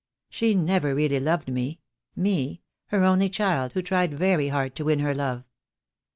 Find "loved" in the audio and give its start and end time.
1.19-1.47